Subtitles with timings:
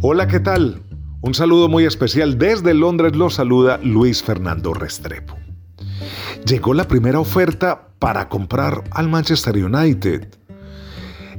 [0.00, 0.80] Hola, ¿qué tal?
[1.22, 5.36] Un saludo muy especial desde Londres lo saluda Luis Fernando Restrepo.
[6.46, 10.28] Llegó la primera oferta para comprar al Manchester United.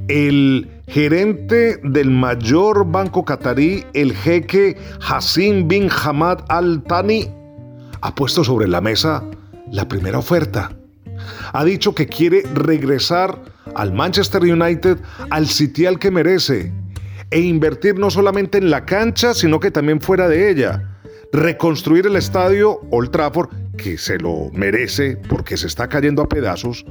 [0.08, 4.76] El gerente del mayor banco catarí, el jeque
[5.08, 7.30] Hassim bin Hamad Al Thani,
[8.02, 9.24] ha puesto sobre la mesa
[9.72, 10.70] la primera oferta.
[11.54, 13.40] Ha dicho que quiere regresar
[13.74, 14.98] al Manchester United
[15.30, 16.74] al sitial que merece
[17.30, 20.96] e invertir no solamente en la cancha, sino que también fuera de ella.
[21.32, 26.84] Reconstruir el estadio Old Trafford, que se lo merece porque se está cayendo a pedazos.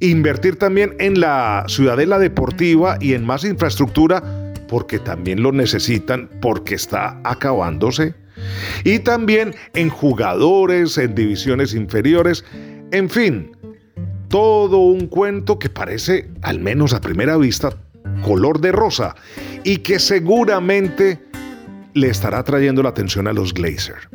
[0.00, 6.74] Invertir también en la ciudadela deportiva y en más infraestructura, porque también lo necesitan, porque
[6.74, 8.14] está acabándose.
[8.84, 12.44] Y también en jugadores, en divisiones inferiores,
[12.90, 13.56] en fin,
[14.28, 17.74] todo un cuento que parece, al menos a primera vista,
[18.22, 19.14] color de rosa
[19.64, 21.20] y que seguramente
[21.94, 24.08] le estará trayendo la atención a los Glazer.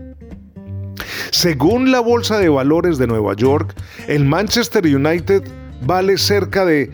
[1.32, 3.76] Según la Bolsa de Valores de Nueva York,
[4.08, 5.44] el Manchester United
[5.82, 6.90] vale cerca de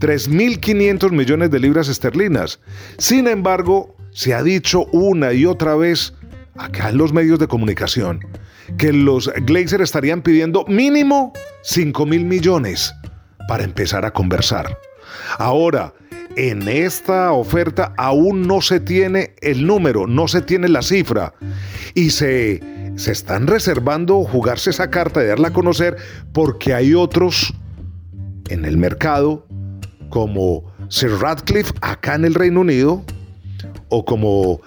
[0.00, 2.60] 3.500 millones de libras esterlinas.
[2.98, 6.14] Sin embargo, se ha dicho una y otra vez
[6.56, 8.20] acá en los medios de comunicación
[8.76, 12.94] que los Glazer estarían pidiendo mínimo 5 mil millones
[13.48, 14.76] para empezar a conversar.
[15.38, 15.94] Ahora,
[16.38, 21.34] en esta oferta aún no se tiene el número, no se tiene la cifra
[21.94, 22.62] y se,
[22.94, 25.96] se están reservando jugarse esa carta y darla a conocer
[26.32, 27.52] porque hay otros
[28.50, 29.48] en el mercado
[30.10, 33.04] como Sir Radcliffe acá en el Reino Unido
[33.88, 34.60] o como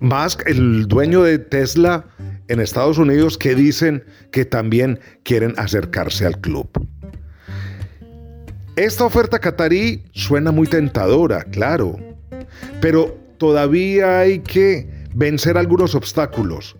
[0.00, 2.06] Musk, el dueño de Tesla
[2.48, 6.68] en Estados Unidos, que dicen que también quieren acercarse al club.
[8.76, 11.96] Esta oferta catarí suena muy tentadora, claro,
[12.80, 16.74] pero todavía hay que vencer algunos obstáculos.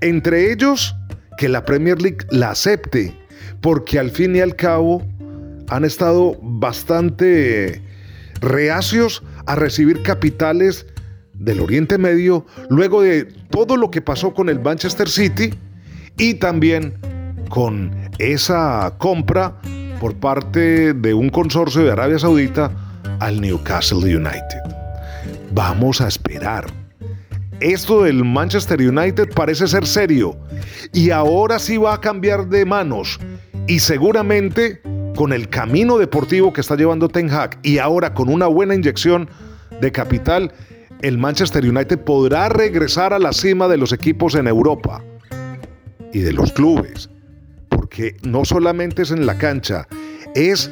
[0.00, 0.94] Entre ellos,
[1.36, 3.18] que la Premier League la acepte,
[3.60, 5.02] porque al fin y al cabo
[5.68, 7.82] han estado bastante
[8.40, 10.86] reacios a recibir capitales
[11.34, 15.52] del Oriente Medio luego de todo lo que pasó con el Manchester City
[16.16, 16.94] y también
[17.48, 19.60] con esa compra
[20.02, 22.72] por parte de un consorcio de Arabia Saudita
[23.20, 24.58] al Newcastle United.
[25.52, 26.66] Vamos a esperar.
[27.60, 30.36] Esto del Manchester United parece ser serio
[30.92, 33.20] y ahora sí va a cambiar de manos
[33.68, 34.82] y seguramente
[35.14, 39.30] con el camino deportivo que está llevando Ten Hag y ahora con una buena inyección
[39.80, 40.52] de capital,
[41.00, 45.00] el Manchester United podrá regresar a la cima de los equipos en Europa
[46.12, 47.08] y de los clubes
[47.92, 49.86] que no solamente es en la cancha,
[50.34, 50.70] es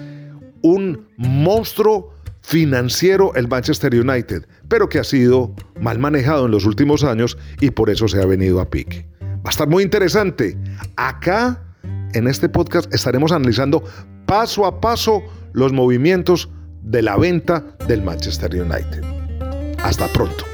[0.63, 7.05] un monstruo financiero el Manchester United, pero que ha sido mal manejado en los últimos
[7.05, 9.07] años y por eso se ha venido a pique.
[9.23, 10.57] Va a estar muy interesante.
[10.97, 11.63] Acá,
[12.15, 13.85] en este podcast, estaremos analizando
[14.27, 15.23] paso a paso
[15.53, 16.49] los movimientos
[16.83, 19.05] de la venta del Manchester United.
[19.83, 20.50] Hasta pronto.